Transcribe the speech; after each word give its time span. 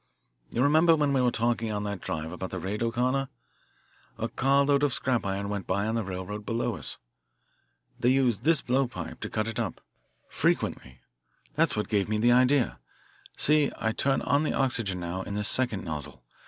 "You 0.49 0.63
remember 0.63 0.95
when 0.95 1.13
we 1.13 1.21
were 1.21 1.29
talking 1.29 1.71
on 1.71 1.83
the 1.83 1.95
drive 1.95 2.31
about 2.31 2.49
the 2.49 2.57
raid, 2.57 2.81
O'Connor? 2.81 3.29
A 4.17 4.29
car 4.29 4.65
load 4.65 4.81
of 4.81 4.95
scrap 4.95 5.23
iron 5.27 5.47
went 5.47 5.67
by 5.67 5.85
on 5.85 5.93
the 5.93 6.03
railroad 6.03 6.43
below 6.43 6.75
us. 6.75 6.97
They 7.99 8.09
use 8.09 8.39
this 8.39 8.61
blowpipe 8.63 9.19
to 9.19 9.29
cut 9.29 9.47
it 9.47 9.59
up, 9.59 9.79
frequently. 10.27 11.01
That's 11.53 11.75
what 11.75 11.87
gave 11.87 12.09
me 12.09 12.17
the 12.17 12.31
idea. 12.31 12.79
See. 13.37 13.71
I 13.77 13.91
turn 13.91 14.23
on 14.23 14.41
the 14.41 14.53
oxygen 14.53 14.99
now 14.99 15.21
in 15.21 15.35
this 15.35 15.47
second 15.47 15.83
nozzle. 15.85 16.23